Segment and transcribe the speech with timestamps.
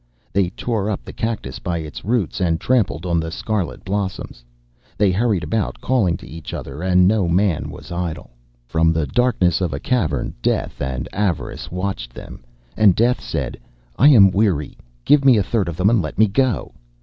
[0.33, 4.43] They tore up the cactus by its roots, and trampled on the scarlet blossoms.
[4.97, 8.31] They hurried about, calling to each other, and no man was idle.
[8.65, 12.43] From the darkness of a cavern Death and Avarice watched them,
[12.75, 13.59] and Death said,
[13.99, 14.75] 'I am weary;
[15.05, 16.73] give me a third of them and let me go.